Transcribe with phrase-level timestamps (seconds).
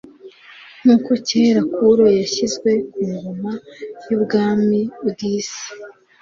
[0.81, 3.51] Nk'uko kera Kuro yashyizwe ku ngoma
[4.09, 5.67] y'ubwami bw'isi